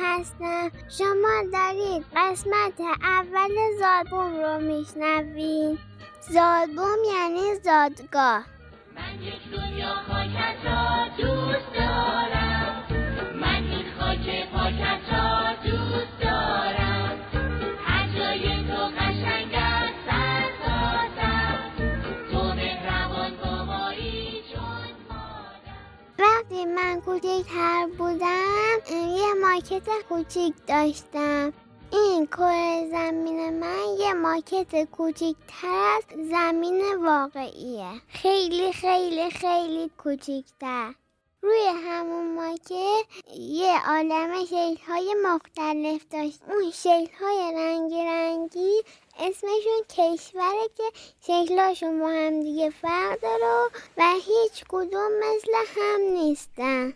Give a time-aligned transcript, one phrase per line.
[0.00, 0.70] هستم.
[0.98, 5.78] شما دارید قسمت اول زادبوم رو میشنوید.
[6.20, 8.44] زادبوم یعنی زادگاه.
[8.96, 12.35] من یک دنیا خاکت را دوست دارم.
[29.76, 31.52] ماکت کوچیک داشتم.
[31.92, 37.90] این کره زمین من یه ماکت کوچیکتر از زمین واقعیه.
[38.08, 40.94] خیلی خیلی خیلی کوچیکتر.
[41.42, 43.04] روی همون ماکت
[43.38, 46.40] یه عالم شکل های مختلف داشت.
[46.48, 48.82] اون شکل های رنگی رنگی
[49.18, 50.84] اسمشون کشوره که
[51.20, 56.94] شکلاشون با هم دیگه فرق داره و هیچ کدوم مثل هم نیستن.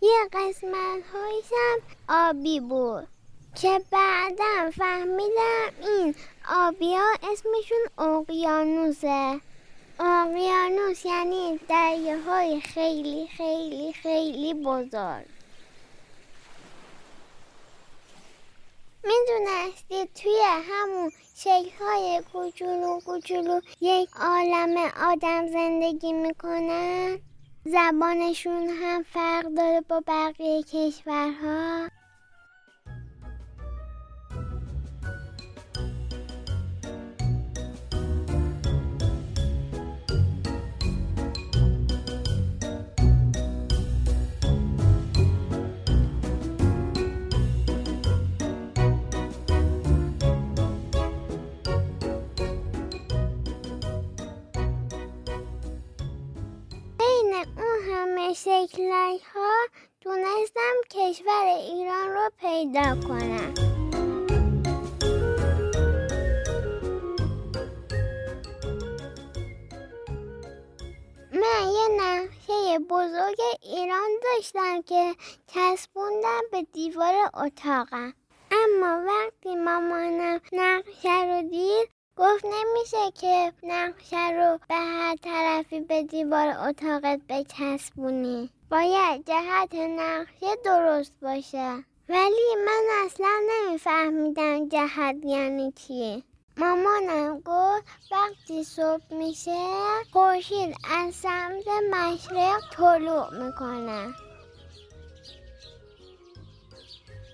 [0.00, 3.08] یه قسمت هایشم آبی بود
[3.54, 6.14] که بعدا فهمیدم این
[6.48, 9.40] آبی ها اسمشون اقیانوسه.
[10.00, 15.26] اقیانوس یعنی دریه های خیلی خیلی خیلی بزرگ.
[19.04, 24.76] می‌دونستید توی همون شکل های کوچولو کوچولو یک عالم
[25.10, 27.18] آدم زندگی می‌کنن؟
[27.66, 31.88] زبانشون هم فرق داره با بقیه کشورها.
[58.34, 59.50] شکلک ها
[60.00, 63.54] تونستم کشور ایران رو پیدا کنم.
[71.32, 75.14] من یه نقشه بزرگ ایران داشتم که
[75.46, 78.14] چسبوندم به دیوار اتاقم.
[78.50, 86.02] اما وقتی مامانم نقشه رو دید گفت نمیشه که نقشه رو به هر طرفی به
[86.02, 88.50] دیوار اتاقت بچسبونی.
[88.70, 91.84] باید جهت نقشه درست باشه.
[92.08, 96.24] ولی من اصلا نمیفهمیدم جهت یعنی چی
[96.56, 99.66] مامانم گفت وقتی صبح میشه
[100.12, 104.14] خورشید از سمت مشرق طلوع می‌کنه.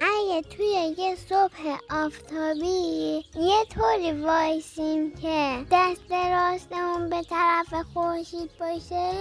[0.00, 3.24] اگه توی یه صبح آفتابی
[3.58, 9.12] یه طوری وایسیم که دست راستمون به طرف خورشید باشه؟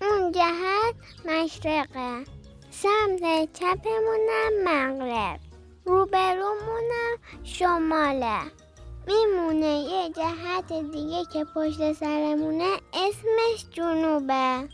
[0.00, 2.24] اون جهت مشرقه.
[2.70, 5.40] سمت چپمونم مغرب.
[5.84, 8.40] روبرومونم شماله.
[9.06, 14.68] میمونه یه جهت دیگه که پشت سرمونه اسمش جنوبه.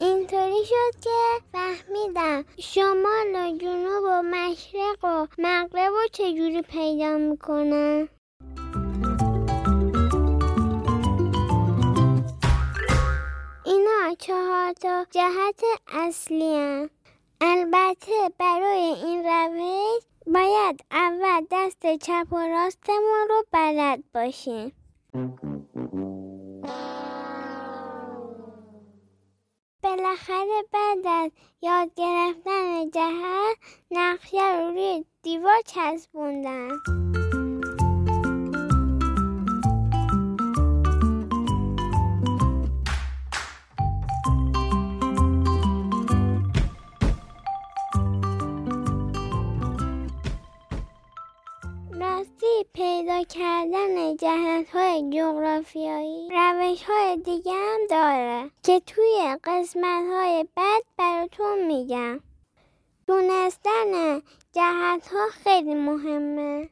[0.00, 8.08] اینطوری شد که فهمیدم شمال و جنوب و مشرق و مغرب و چجوری پیدا می‌کنن؟
[14.72, 16.90] تا جهت اصلی هن.
[17.40, 24.72] البته برای این روش باید اول دست چپ و راستمون رو بلد باشیم
[29.82, 31.30] بالاخره بعد از
[31.62, 33.56] یاد گرفتن جهت
[33.90, 36.68] نقشه رو روی دیوار چسبوندم
[53.92, 61.66] کردن جهت های جغرافیایی روش های دیگه هم داره که توی قسمت های بعد براتون
[61.66, 62.20] میگم.
[63.06, 64.20] دونستن
[64.52, 66.68] جهت ها خیلی مهمه.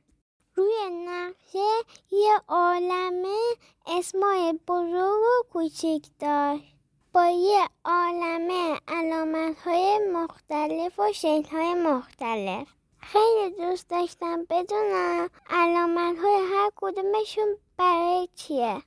[0.55, 1.69] روی نقشه
[2.11, 3.39] یه عالمه
[3.87, 6.75] اسمای بزرگ و کوچیک داشت.
[7.13, 12.69] با یه عالمه علامت های مختلف و شکل های مختلف.
[13.13, 18.83] خیلی دوست داشتم بدونم علامت های هر کدومشون برای چیه.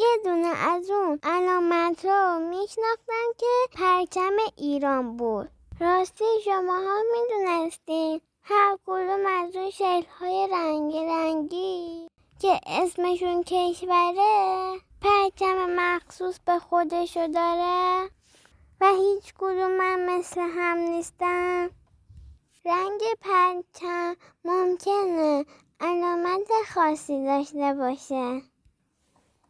[0.00, 5.48] یه دونه از اون علامت ها میشناختم که پرچم ایران بود.
[5.80, 14.80] راستی شما ها می‌دونستین هر کدوم از اون شکل های رنگی رنگی که اسمشون کشوره
[15.00, 18.10] پرچم مخصوص به خودشو داره
[18.80, 21.70] و هیچ کدوم من مثل هم نیستن.
[22.64, 25.44] رنگ پرچم ممکنه
[25.80, 28.42] علامت خاصی داشته باشه.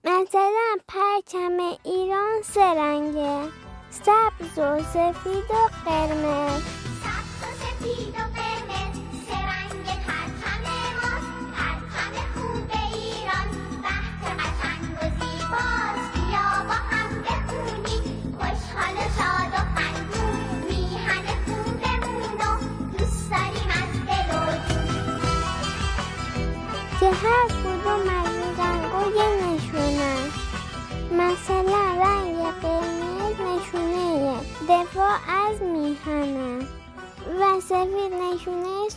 [0.04, 3.48] مثلا پرچم ایران سه رنگه.
[3.90, 6.91] سبز و سفید و قرمز.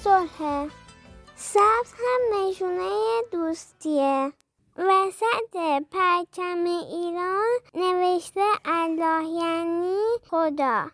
[0.05, 0.69] صلحه
[1.35, 4.33] سبز هم نشونه دوستیه.
[4.77, 5.57] وسط
[5.91, 9.97] پرچم ایران نوشته الله یعنی
[10.29, 10.87] خدا.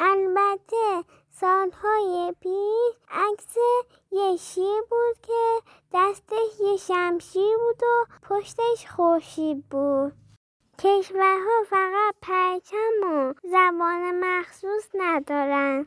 [0.00, 3.56] البته سالهای پیش عکس
[4.10, 10.12] یه شیر بود که دستش یه شمشیر بود و پشتش خورشید بود.
[10.78, 15.86] کشورها فقط پرچم و زبان مخصوص ندارن.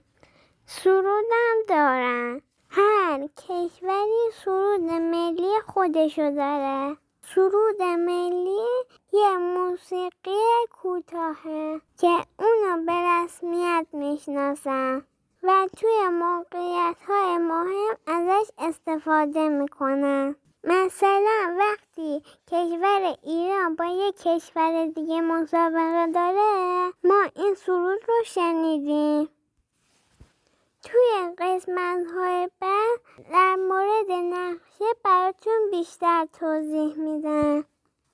[0.65, 2.41] سرودم دارن.
[2.69, 6.97] هر کشوری سرود ملی خودشو داره.
[7.21, 8.67] سرود ملی
[9.13, 12.07] یه موسیقی کوتاهه که
[12.39, 15.05] اونو به رسمیت می‌شناسن
[15.43, 20.35] و توی موقعیت های مهم ازش استفاده می‌کنن.
[20.63, 29.29] مثلا وقتی کشور ایران با یک کشور دیگه مسابقه داره ما این سرود رو شنیدیم.
[30.83, 32.99] توی قسمت های بعد
[33.31, 37.65] در مورد نقشه براتون بیشتر توضیح میدم.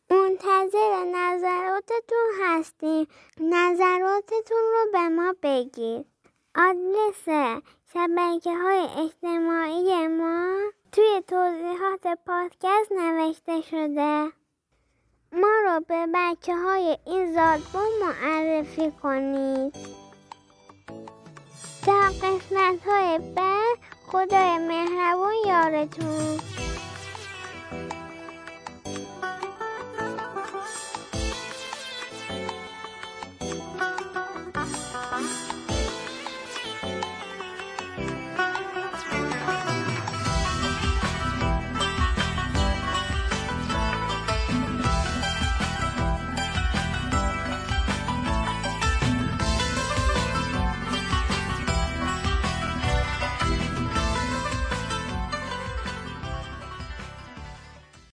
[0.10, 3.08] منتظر نظراتتون هستیم
[3.40, 6.06] نظراتتون رو به ما بگید.
[6.56, 7.56] آدرس
[7.94, 14.32] شبکه های اجتماعی ما توی توضیحات پادکست نوشته شده.
[15.32, 19.99] ما رو به بچه های این زادبون معرفی کنید.
[21.86, 23.78] تا قسمت های بعد
[24.08, 26.40] خدای مهربون یارتون.